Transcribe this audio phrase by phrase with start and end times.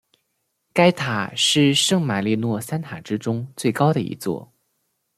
[0.73, 4.51] 该塔是圣马利诺三塔之中最高的一座。